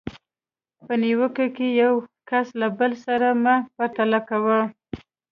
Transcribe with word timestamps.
په 0.85 0.93
نیوکه 1.01 1.45
کې 1.55 1.67
یو 1.81 1.93
کس 2.29 2.47
له 2.59 2.67
بل 2.79 2.91
سره 3.05 3.27
مه 3.43 3.55
پرتله 3.75 4.19
کوئ. 4.29 4.61